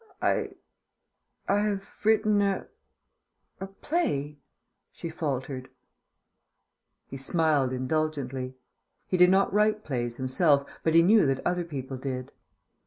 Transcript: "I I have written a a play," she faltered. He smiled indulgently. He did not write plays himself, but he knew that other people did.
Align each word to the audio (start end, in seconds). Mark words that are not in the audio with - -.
"I 0.19 0.49
I 1.47 1.59
have 1.59 1.97
written 2.03 2.41
a 2.41 2.65
a 3.59 3.67
play," 3.67 4.39
she 4.91 5.11
faltered. 5.11 5.69
He 7.05 7.17
smiled 7.17 7.71
indulgently. 7.71 8.55
He 9.05 9.15
did 9.17 9.29
not 9.29 9.53
write 9.53 9.83
plays 9.83 10.15
himself, 10.15 10.67
but 10.81 10.95
he 10.95 11.03
knew 11.03 11.27
that 11.27 11.45
other 11.45 11.63
people 11.63 11.97
did. 11.97 12.31